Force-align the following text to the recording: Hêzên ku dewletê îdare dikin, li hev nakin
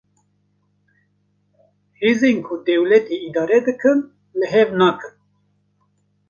Hêzên 1.99 2.37
ku 2.45 2.53
dewletê 2.65 3.15
îdare 3.27 3.59
dikin, 3.65 3.99
li 4.37 4.45
hev 4.53 4.69
nakin 4.79 5.13